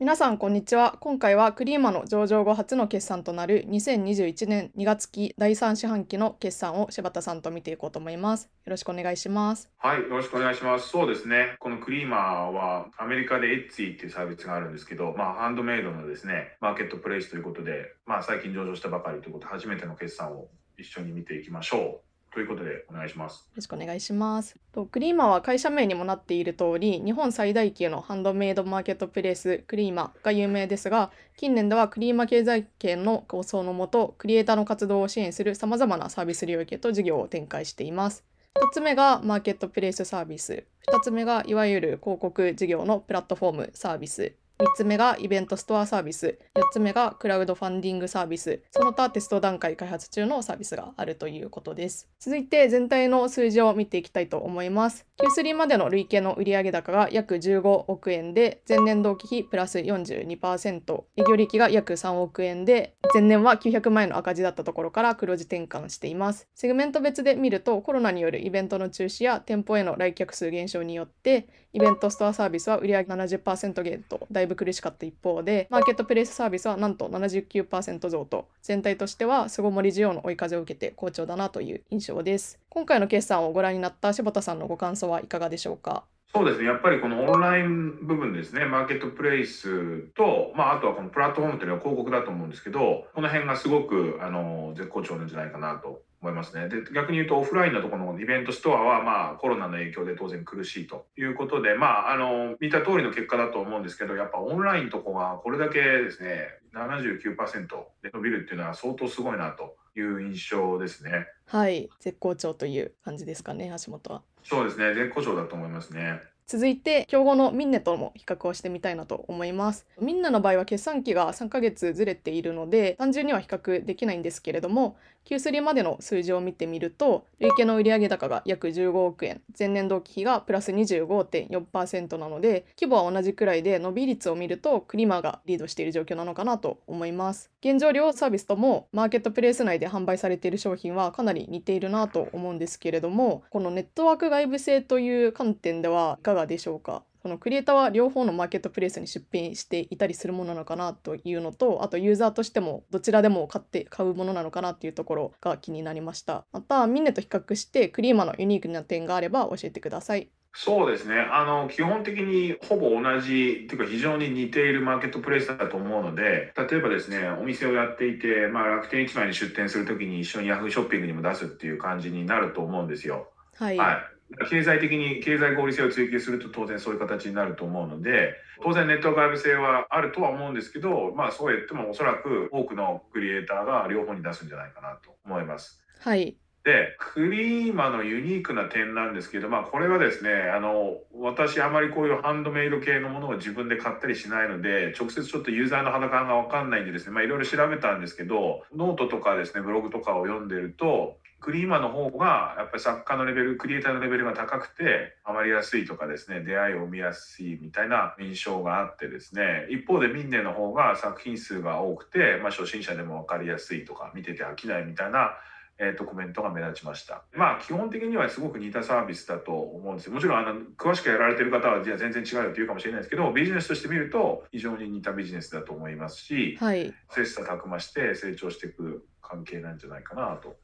[0.00, 0.98] 皆さんこんにちは。
[0.98, 8.50] 今回はクリーマの上場後初の決算となる2021年2月期第3四半期の決算を柴田さんと見ていこうと思います。
[8.64, 9.70] よろしくお願いします。
[9.78, 10.88] はいよろしくお願いします。
[10.88, 11.54] そうですね。
[11.60, 22.13] このクリーマーはアメリカでエッツィっていうサービスがあるんですけどまあハンドメイドのですねマーケットプレイスということでまあ最近上場したばかりということで初めての決算を一緒に見ていきましょう。
[22.34, 23.42] ということでお願いします。
[23.42, 24.56] よろしくお願いします。
[24.72, 38.24] とクリーマは会社名にもなっている通り、日本最大級のハンドメイドマーケットプレイスクリーマが有名ですが、近年ではクリーマ経済圏の構想のもと、クリエイターの活動を支援する様々なサービス領域と事業を展開しています。
[38.56, 40.64] 1つ目がマーケットプレイスサービス。
[40.88, 44.34] 2つ目がいわゆる広告事業のプラットフォームサービス。
[44.60, 52.08] 3つ目がイベントストアサービス、4つ目がクラウドファンディングサービス、その他テスト段階開発中のサービスがあるということです。
[52.20, 55.06] 続いて全体の数字を見ていきたいと思います。
[55.18, 66.48] Q3 までの累計の売上高が約15億円で、前年同期比プラス42%、営業利益が約3億円で、前年は900万円の赤字だったところから黒字転換しています。
[66.54, 82.58] セグメント別で見ると、コロナによるイベントの中止や店舗への来客数減少によって、イベントストアサービスは売上70%減とだいぶ苦しかった一方で、マーケットプレイスサービスはなんと79%増と、全体としては巣ごもり需要の追い風を受けて好調だなという印象です。
[82.68, 86.04] 今回の決算をご覧になった柴田さんのご感想はいかがでしょうか？
[86.34, 86.64] そうですね。
[86.64, 88.64] やっぱりこのオンライン部分ですね。
[88.64, 96.68] マーケットプレイスと、まあ、あとはこのプラットフォームというのは広告だと思うんですけど、この辺がすごく、あの、絶好調なんじゃないかなと思いますね。
[96.68, 107.68] で、逆に言うとオフラインのところのイベントストアは、まあコロナの影響で当然苦しいということで、まああの、見た通りの結果だと思うんですけど、やっぱオンラインとこがこれだけですね、79%
[108.02, 111.28] で伸びるっていうのは相当すごいなという印象ですね。
[111.46, 114.22] はい、絶好調という感じですかね、橋本は。
[114.44, 116.20] そうですね、絶好調だと思いますね。
[116.46, 119.86] 続いて競合のミンネとも比較をしてみたいなと思います。
[120.00, 129.40] ミンナの場合は決算期が3ヶ月ずれているので単純には比較できないんですけれども Q3 までの数字を見てみると累計の売上高が約15億円。
[129.58, 137.50] 前年同期比がプラス25.4%なので規模は同じくらいで伸び率を見るとクリマがリードしている状況なのかなと思います。
[137.62, 146.33] 現状両サービスともマーケットプレイス内で販売されている商品はかなり似ているなと思うんですけれどもこのネットワーク外部性という観点ではいか？
[146.34, 147.04] がでしょうか？
[147.22, 156.44] そのクリエイターは両方のマーケットプレイスに出品していたりするものなのかなというのとあとユーザーとしてもどちらでも買って買うものなのかなっていうところが気になりました。
[156.52, 160.28] またミンネと比較してクリーマのユニークな点があれば教えてください。
[160.56, 161.16] そうですね。
[161.18, 173.32] あの、基本的にほぼ同じ、というか非常に似ているマーケットプレイスだと思うので、例えばですね、お店をやっていて、まあ楽天市場に出店するときに一緒にヤフーショッピングにも出すっていう感じになると思うんですよ。
[173.56, 174.13] はい、はい
[174.48, 185.82] 経済的に経済合理性を追求すると当然そういう形になると思うので当然ネットワーク外部性はあるとは思うんですけどまあそう言ってもおそらく多くのクリエイターが両方に出すんじゃないかなと思います。
[186.00, 215.36] はいで、 Creema のユニークな点なんですけど、まあ、これはですね、あの、私、あまりこういうハンドメイド系のものを自分で買ったりしないので、直接ちょっとユーザーの肌感がわかんないんでですね、まあ、いろいろ調べたんですけど、ノートとかですね、ブログとかを読んでると、クリーマの方が、やっぱり作家のレベル、クリエイターのレベルが高くて、ハマりやすいとかですね、出会いを生みやすいみたいな印象があってですね、一方でミンネの方が作品数が多くて、まあ、初心者でも分かりやすいとか、見てて飽きないみたいな
[215.76, 217.24] えーと、コメントが目立ちました。
[217.34, 220.12] まあ基本的にはすごく似たサービスだと思うんですよ。
[220.12, 230.56] もちろんあの詳しくやられてる方はじゃあ全然違うよって言うかもしれないですけどビジネスとして見ると非常に似たビジネスだと思いますし、はい、切磋琢磨して成長していく関係なんじゃないかなと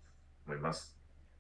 [0.51, 0.97] 思います。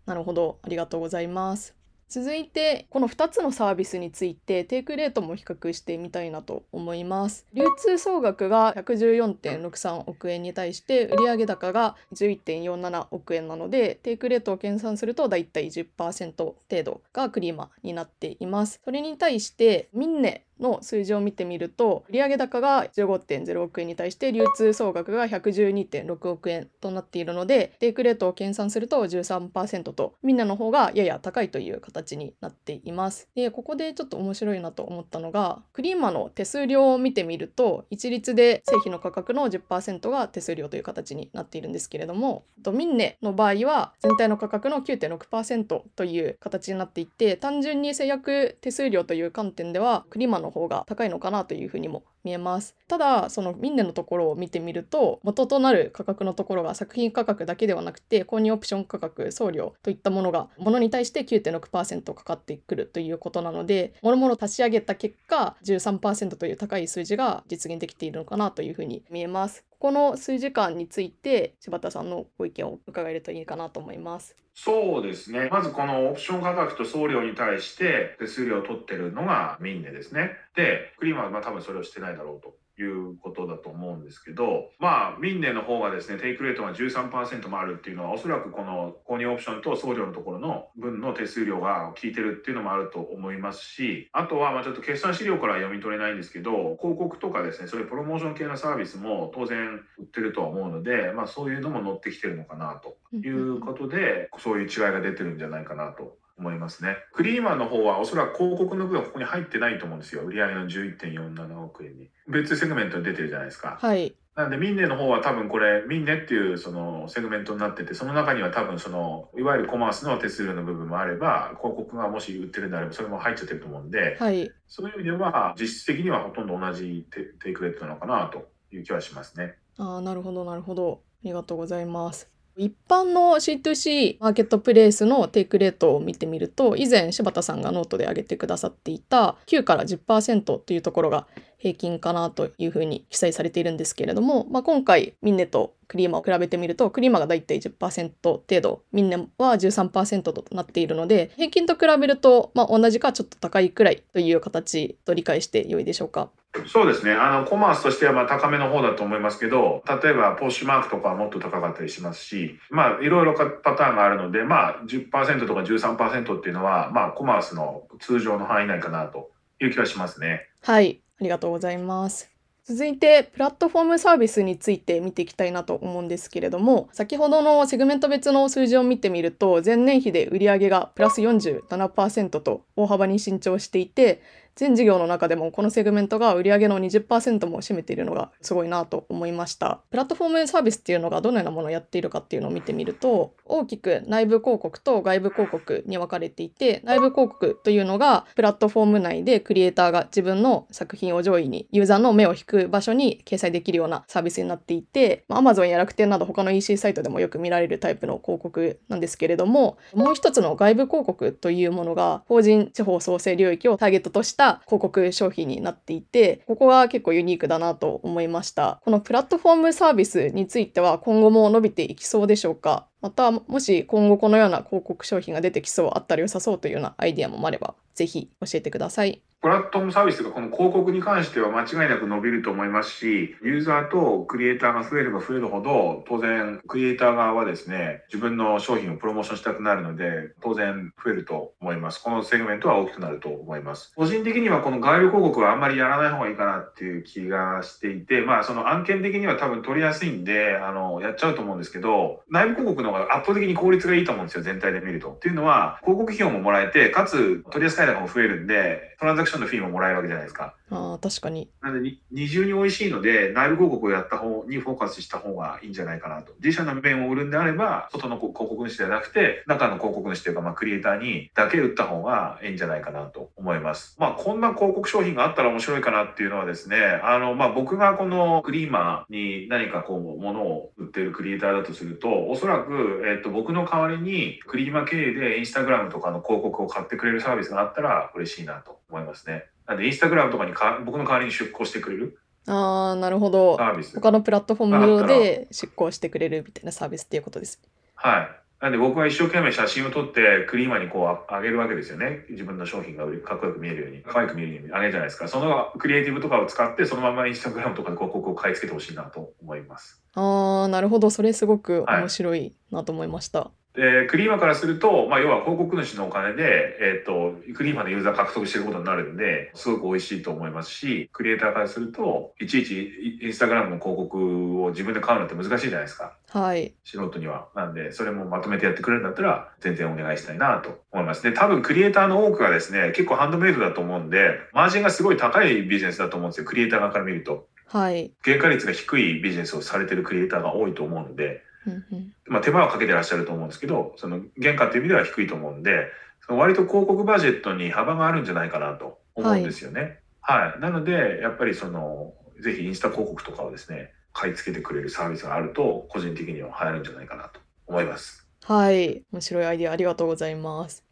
[0.06, 1.74] なるほどありがとうございます。
[2.08, 33.28] 続いてこの2つのサービスについてテイクレートも比較してみたいなと思います流通総額が114.63億円に対して売上高が11.47億円なのでテイクレートを計算するとだいたい10%程度がクリーマになっていますそれに対してミンネの数字を見てみると売上高が15.0億円に対して流通総額が112.6億円となっているのでテイクレートを計算すると13%とみんなの方がやや高いという形になっています。
[33.34, 52.76] でここでちょっと面白いなと思ったのがクリーマの手数料を見てみると一律で製品の価格の10%が手数料という形になっているんですけれどもドミンネの場合は全体の価格の9.6%という形になっていて単純に制約手数料という観点ではクリーマの方が高いのかなというふうにも見えます。
[52.88, 69.64] ただ、そのミンネのところを見てみると、元となる価格のところが作品価格だけではなくて、購入オプション価格、送料といったものが、ものに対して9.6%かかってくるということなので、もろもろ足し上げた結果、13%という高い数字が実現できているのかなというふうに見えます。
[69.70, 74.36] ここの数時間について、柴田さんのご意見を伺えるといいかなと思います。
[74.54, 75.48] そうですね。
[75.50, 80.32] まずこのオプション価格と送料に対して手数料を取ってるのがミンネですね。
[80.54, 82.54] で、クリーマはまあ多分それをしてないだろうと。
[82.78, 106.96] いうことだと思うんですけど、まあ、ミンネの方がですね、テイクレートが13%もあるっていうのは、おそらくこの購入オプションと送料のところの分の手数料が効いてるっていうのもあると思いますし、あとは、まあちょっと決算資料から読み取れないんですけど、広告とかですね、そういうプロモーション系のサービスも当然売ってるとは思うので、まあそういうのも乗ってきてるのかなということで、そういう違いが出てるんじゃないかなと思いますね。
[107.12, 110.22] クリーマーの方はおそらく広告の部分はここに入ってないと思うんですよ。
[110.22, 112.10] 売上の11.47億円に。
[112.26, 113.78] 別セグメントに出てるじゃないですか。
[113.80, 114.14] はい。
[114.36, 124.50] なんでminne の方は多分これ minne っていうそのセグメントになっててその中には多分そのいわゆるコマースの手数料の部分もあれば広告がもし売ってるんであればそれも入っちゃってると思うんで、はい。
[124.66, 129.56] そういう意味では実質的にはほとんど同じテテイクレートなのかなという気はしますね。
[129.76, 131.02] ああ、なるほど、なるほど。
[131.22, 132.30] ありがとうございます。
[132.56, 141.26] 一般の C2C マーケットプレイスのテイクレートを見てみると、以前柴田さんがノートで挙げてくださっていた9から10%というところが
[141.58, 156.30] 平均かなというふうに記載されているんですけれども、まあ、今回ミンネとクリーマを比べてみると、クリーマがだいたい10%程度、ミンネは13%となっているので、平均と比べると、まあ、同じかちょっと高いくらいという形と理解して良いでしょうか。
[156.66, 157.12] そうですね。
[157.12, 169.30] あの、コマースとしてはまあ高めの方だと思いますけど、例えばポッシュマークとかはもっと高かったりしますし、まあいろいろパターンがあるので、まあ10%とか13%っていうのは、まあコマースの通常の範囲内かなと
[169.60, 170.48] いう気はしますね。
[170.62, 172.30] はい、ありがとうございます。
[172.64, 184.22] 続いて、プラットフォームサービスについて見ていきたいなと思うんですけれども、先ほどのセグメント別の数字を見てみると、前年比で売上がプラス47%と大幅に伸長していて、
[184.56, 189.80] 全事業の中でもこのセグメントが売上の20%も占めているのがすごいなと思いました。
[189.90, 218.80] プラットフォームサービスっていうのがどのようなものをやっているかっていうのを見てみると、大きく内部広告と外部広告に分かれていて、内部広告というのがプラットフォーム内でクリエイターが自分の作品を上位にユーザーの目を引く場所に掲載できるようなサービスになっていて、まあ Amazon や楽天など他の EC サイトでもよく見られるタイプの広告なんですけれども、もう一つの外部広告というものが法人地方創生領域をターゲットとしたた広告商品になっていて、ここが結構ユニークだなと思いました。
[218.86, 222.86] このプラットフォームサービスについては今後も伸びていきそうでしょうか？
[223.02, 229.20] また、もし今後このような広告商品が出てきそう、あったら良さそうというようなアイディアもあれば、ぜひ教えてください。
[229.42, 242.02] プラットフォームサービスがこの広告に関しては間違いなく伸びると思いますし、ユーザーとクリエイターが増えれば増えるほど、当然クリエイター側はですね、自分の商品をプロモーションしたくなるので、当然増えると思います。
[242.02, 243.94] このセグメントは大きくなると思います。
[243.96, 255.12] 個人的にはこの外部広告はあんまりやらない方がいいかなっていう気がしていて、まあその案件的には多分取りやすいんで、あの、やっちゃうと思うんですけど、内部広告の方が圧倒的に効率がいいと思うんですよ、全体で見ると。
[255.12, 260.56] っていうのは、広告費用ももらえて、かつ取り扱い高も増えるんで、トランザクションのフィーももらえるわけじゃないですか。
[260.70, 261.50] ああ、確かに。
[261.60, 266.32] なので二重に美味しいので内部広告をやった方にフォーカスした方がいいんじゃないかなと。
[266.42, 273.96] 自社の面を売るんであれば外の広告主ではなくて中の広告主というか、まあ、クリエイターにだけ売った方がいいんじゃないかなと思います。
[273.98, 289.46] まあこんな広告商品があったら面白いかなっていうのはですねあのまあ僕がこのクリーマーに何かこう物を売ってるクリエイターだとするとおそらく、えっと、僕の代わりにクリーマー経営でインスタグラムとかの広告を買ってくれるサービスがあったら嬉しいなと思いますね。
[289.70, 292.18] なんでインスタグラムとかにか僕の代わりに出向してくれる？
[292.48, 293.66] ああ、なるほどサ。
[293.66, 293.94] ービス。
[293.94, 297.60] 他のプラットフォームで執行してくれるみたいなサービスっていうことです。
[297.94, 298.28] はい。
[298.60, 302.24] なんで僕は一生懸命写真を撮ってクリーマーにこうああげるわけですよね。
[302.30, 305.28] 自分の商品がかっこよく見えるように、可愛く見えるようにあげるじゃないですか。
[305.28, 310.02] そのクリエイティブとかを使ってそのままインスタグラムとかで広告を買い付けてほしいなと思います。
[310.14, 311.10] ああ、なるほど。
[311.10, 313.52] それすごく面白いなと思いました。
[313.80, 326.14] で、クリーマーからすると、まあ、要は広告主のお金で、えっ、と、クリーマーのユーザー獲得してることになるんで、すごく美味しいと思いますし、クリエイターからすると、いちいちインスタグラムの広告を自分で買うのって難しいじゃないですか。
[326.28, 326.74] はい。
[326.84, 327.48] 素人には。
[327.56, 331.22] なんで、それもまとめてやってくれるんだったら、全然お願いしたいなと思います。
[331.22, 336.44] で、多分クリエイターの多くがですね、結構ハンドメイドだと思うんで、マージンがすごい高いビジネスだと思うんですよ。
[336.44, 337.48] クリエイター側から見ると。
[337.64, 338.12] はい。
[338.22, 345.90] 原価率が低いビジネスをされてるクリエイターが多いと思うので、うんうんまあ手間はかけてらっしゃると思うんですけど、その原価っていう意味では低いと思うんで、
[346.26, 350.00] その割と広告バジェットに幅があるんじゃないかなと思うんですよね。
[350.20, 350.60] はい。
[350.60, 358.26] なので、やっぱりその、ぜひインスタ広告とかをですね、買い付けてくれるサービスがあると、個人的には流行るんじゃないかなと思います。
[358.44, 360.89] はい、面白いアイデアありがとうございます。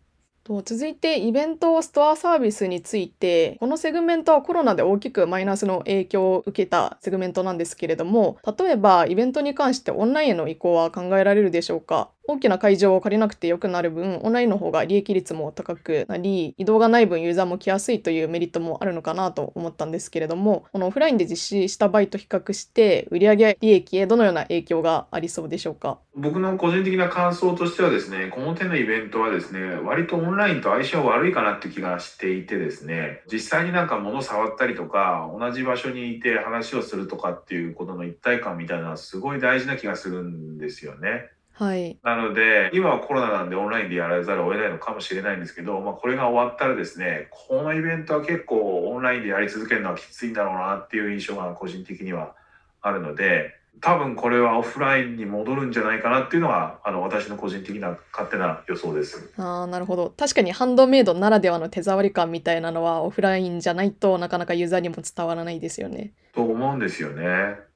[0.49, 12.11] と続いてイベントストアサービスについてこのセグメントはコロナで大きくマイナスの影響を受けたセグメントなんですけれども例えばイベントに関してオンラインへの移行は考えられるでしょうか？
[12.29, 25.99] 大きな会場を借りなくてよくなる分オンラインの方が利益率も高くなり移動がない分ユーザーも来やすいというメリットもあるのかなと思ったんですけれどもこのオフラインで実施した場合と比較して売上利益へどのような影響がありそうでしょうか？
[26.15, 41.31] 僕の個人的な感想としてはですね、この手のイベントはですね、割とオンラインと相性悪いかなって気がしていてですね、実際になんか物触ったりとか、同じ場所にいて話をするとかっていうことの一体感みたいなのはすごい大事な気がするんですよね。
[41.59, 52.37] はいなので、今はコロナなんでオンラインでやらざるを得ないのかもしれないんですけど、まあ、これが終わったらですね、このイベントは結構オンラインでやり続けるのはきついんだろうなっていう印象が個人的には
[52.81, 59.33] あるので、多分これはオフラインに戻るんじゃないかなっていうのが、あの、私の個人的な勝手な予想です。
[59.37, 66.13] あーなるほど確かにハンドメイドならではの手触り感みたいなのはオフラインじゃないとなかなかユーザーにも伝わらないですよね。
[66.35, 67.25] と思うんですよね。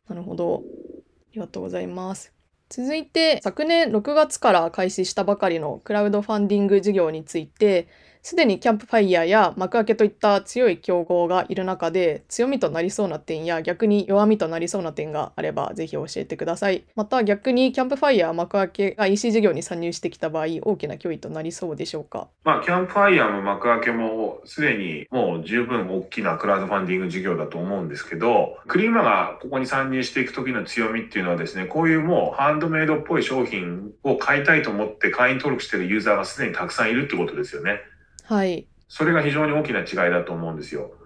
[0.08, 0.56] なるほど。
[0.56, 2.32] ありがとうございます。
[2.74, 7.86] 続いて昨年6月から開始したばかりのクラウドファンディング事業について
[8.24, 16.84] すでにキャンプファイヤーや幕開けといった強い競合がいる中で強みとなりそうな点や逆に弱みとなりそうな点があればぜひ教えてください。
[16.94, 22.28] また逆にキャンプファイヤー幕開けが EC 事業に参入してきた場合大きな脅威となりそうでしょうか？
[22.44, 37.80] まあ、キャンプファイヤーも幕開けもすでにもう十分大きなクラウドファンディング事業だと思うんですけど、クリーマがここに参入していく時の強みっていうのはですね、こういうもうハンドメイドっぽい商品を買いたいと思って会員登録してるユーザーがすでにたくさんいるってことですよね。
[38.22, 38.68] はい。
[38.88, 40.96] それが非常に大きな違いだと思うんですよ。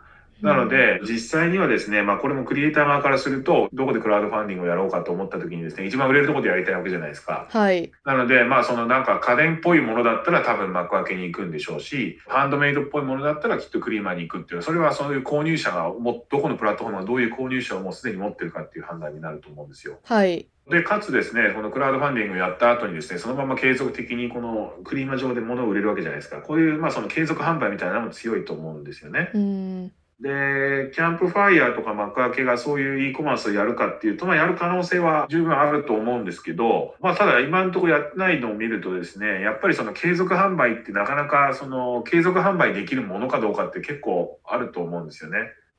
[0.43, 7.47] なので、実際にはですね、まあこれもクリエイター側からすると、どこでクラウドファンディングをやろうかと思った時にですね、一番売れるところでやりたいわけじゃないですか。
[7.51, 7.91] はい。
[8.05, 19.99] なので、まあ、そのなんか家電っぽいものだったら多分幕開けに行くんでしょうし、ハンドメイドっぽいものだったらきっとクリーマーに行くっていう、それはそういう購入者がも、どこのプラットフォームがどういう購入者をもうすでに持ってるかっていう判断になると思うんですよ。
[20.05, 20.49] はい。
[20.69, 26.43] で、かつですね、このクラウドファンディングをやった後にですね、そのまま継続的にこのクリーマ上で物を売れるわけじゃないですか。
[26.43, 29.31] こういう、まあ、その継続販売みたいなのも強いと思うんですよね。
[29.33, 29.93] うーん。
[30.21, 45.39] で、キャンプファイヤーとか幕開けがそういう e コマースをやるかっていうと、まあ、やる可能性は十分あると思うんですけど、まあ、ただ今のところやってないのを見るとですね、やっぱりその継続販売ってなかなかその継続販売できるものかどうかって結構あると思うんですよね。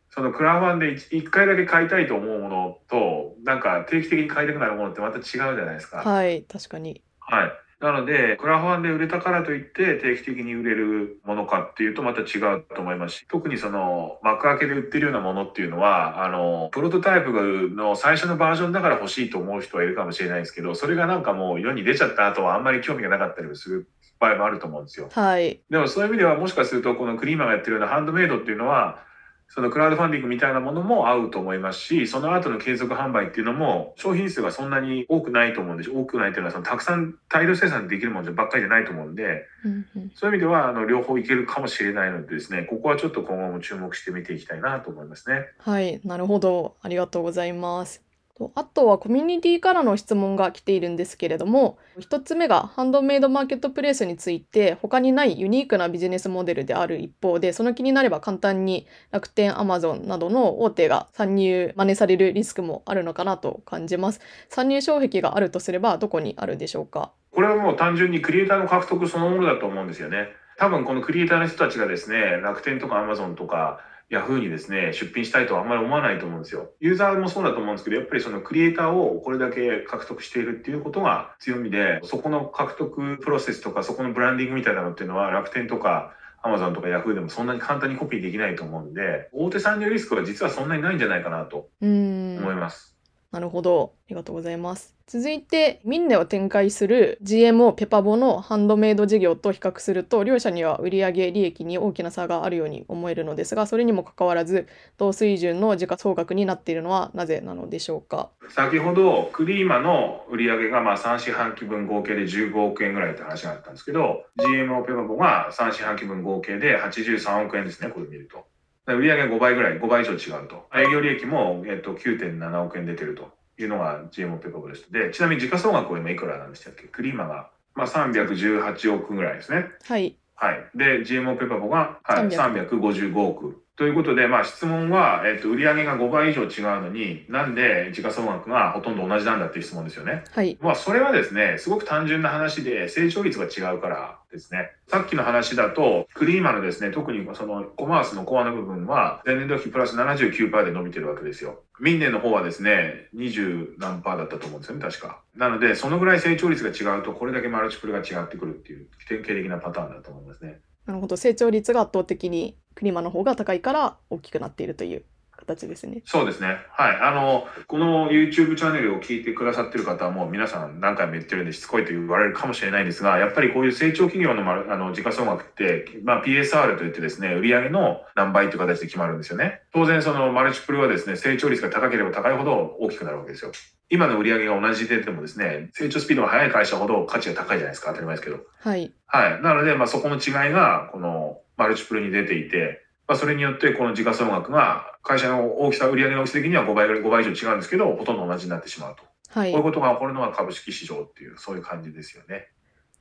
[0.09, 5.97] そのクラファンで1回だけ買いたいと思うものと、なんか定期的に買いたくなるものってまた違うじゃないですか。
[5.97, 6.43] はい。
[6.43, 7.03] 確かに。
[7.19, 7.51] はい。
[7.79, 17.31] なので、クラファンで売れたからといって定期的に売れるものかっていうとまた違うと思いますし、特にその幕開けで売ってるようなものっていうのは、あの、プロトタイプ
[17.75, 23.87] の最初のバージョンだから欲しいと思う人はいるかもしれないですけど、それがなんかもう世に出ちゃった後はあんまり興味がなかったりする
[24.19, 25.09] 場合もあると思うんですよ。
[25.11, 25.61] はい。
[25.69, 29.05] でもそういう意味ではもしかするとこのクリーマーがやってるようなハンドメイドっていうのは、
[29.49, 35.89] そのクラウドファンディングみたいなものも合うと思いますし、その後の継続販売っていうのも商品数がそんなに多くないと思うんです。
[35.89, 45.47] 多くないっていうのはそのたくさん大量生産できるものばっかりじゃないと思うんで、うんうんそういう意味ではあの両方いけるかもしれないのでですね、ここはちょっと今後も注目して見ていきたいなと思いますね。
[45.59, 46.75] はい、なるほど。
[46.81, 48.06] ありがとうございます。
[48.37, 64.21] とあとはコミュニティからの質問が来ているんですけれども、一つ目がハンドメイドマーケットプレイスについて他にないユニークなビジネスモデルである一方で、その気になれば簡単に楽天、アマゾンなどの大手が参入、真似されるリスクもあるのかなと感じます。
[64.49, 67.11] 参入障壁があるとすればどこにあるでしょうか？
[67.31, 70.27] これはもう単純にクリエイターの獲得そのものだと思うんですよね。
[70.57, 76.71] 多分このクリエイターの人たちがですね、楽天とかアマゾンとか、ヤフーにですね、出品したいとはあんまり思わないと思うんですよ。
[76.79, 91.69] ユーザーもそうだと思うんですけど、やっぱりそのクリエイターをこれだけ獲得しているっていうことが強みで、そこの獲得プロセスとか、そこのブランディングみたいなのっていうのは楽天とか、アマゾンとかヤフーでもそんなに簡単にコピーできないと思うんで、大手参入リスクは実はそんなにないんじゃないかなと。
[91.81, 92.96] 思います。
[93.37, 93.93] なるほど。
[93.93, 94.95] ありがとうございます。
[95.05, 104.65] 続いて、ミンネを展開する GMO ペパボのハンドメイド事業と比較すると、両者には売上利益に大きな差があるように思えるのですが、それにもかかわらず、
[104.97, 108.31] 同水準の時価総額になっているのはなぜなのでしょうか？
[108.49, 118.45] 先ほどクリーマの売り上げがまあ3四半期分合計で15億円ぐらいって話があったんですけど GMO ペパボが3四半期分合計で83億円ですねこれ見ると
[118.87, 120.67] 売り上げが5倍ぐらい5倍以上違うと。
[120.75, 123.35] 営業利益も、えっと、9.7億円出てると。
[123.59, 124.91] いうのが GMO ペパボです。
[124.91, 126.83] でちなみに時価総額は今いくらなんでしたっけ？
[126.83, 129.65] クリーマが、まあ、318億ぐらいですね。
[129.85, 130.15] はい。
[130.35, 130.63] はい。
[130.75, 140.23] で GMO ペパボが、はい、300 355億ということで、まあ、質問は、えっと、売上が5倍以上違うのに、なんで時価総額がほとんど同じなんだっていう質問ですよね。
[140.33, 140.57] はい。
[140.59, 144.71] まあ、それはですね、すごく単純な話で、成長率が違うからですね。
[144.87, 151.61] さっきの話だと、クリーマのですね、特にそのコマースのコアの部分は、前年度比プラス79%で伸びてるわけですよ。
[151.79, 155.21] 民年の方はですね、20何パーだったと思うんですよね、確か。
[155.35, 160.61] なので、そのぐらい成長率が違うと、これだけマルチプルが違ってくるっていう、典型的なパターンだと思いますね。
[160.87, 161.17] なるほど。
[161.17, 165.03] 成長率が圧倒的にクリマの方が高いから大きくなっているという
[165.35, 166.01] 形ですね。
[166.05, 166.57] そうですね。
[166.71, 166.97] はい。
[167.01, 179.61] あの、この YouTube チャンネルを聞いてくださってる方はもう皆さん何回も言ってるんでしつこいと言われるかもしれないんですが、やっぱりこういう成長企業のあの時価総額って、まあ PSR といってですね、売上の何倍という形で決まるんですよね。
[179.73, 183.51] 当然そのマルチプルはですね、成長率が高ければ高いほど大きくなるわけですよ。
[183.89, 187.87] 今の売上が同じででもですね、成長スピードが速い会社ほど価値が高いじゃないですか。
[187.91, 188.39] 当たり前ですけど。
[188.59, 188.91] はい。
[189.05, 189.41] はい。
[189.41, 199.03] なので、まあそこの違いが、このマルチプルに出ていて、まあそれによってこの時価総額が会社の大きさ、売上の大きさ的には5倍ぐらい、5倍以上違うんですけど、ほとんど同じになってしまうと。
[199.29, 199.63] はいこういう。
[199.63, 202.49] ことが起こるのが株式市場っていう、そういう感じですよね。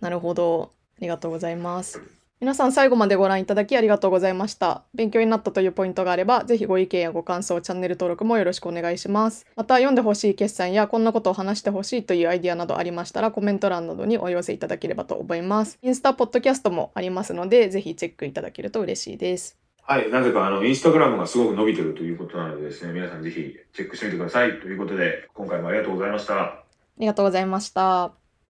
[0.00, 0.73] なるほど。
[0.99, 2.00] ありがとうございます。
[2.38, 4.83] 皆さん最後までご覧いただきありがとうございました。
[4.93, 9.47] 勉強になったというポイントがあれば、ぜひご意見やご感想、チャンネル登録もよろしくお願いします。
[9.57, 15.78] また、読んでほしい決算やこんなことを話してほしいというアイディアなどありましたら、コメント欄などにお寄せいただければと思います。
[15.81, 19.57] インスタ、ポッドキャストもありますので、ぜひチェックいただけると嬉しいです。
[19.81, 20.11] はい。
[20.11, 24.61] なぜか、あの、インスタグラムがすごく伸びてるということなのでですね、皆さんぜひチェックしてみてください。
[24.61, 26.35] ということで、今回もありがとうございました。
[26.43, 26.64] あ
[26.99, 28.25] りがとうございました。